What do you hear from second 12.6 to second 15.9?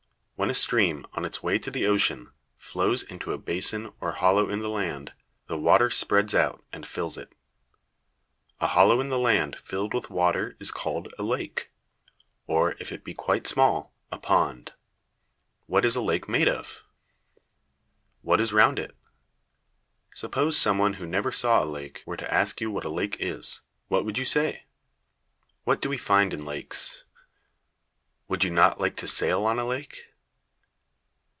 if it be quite small, a pond. What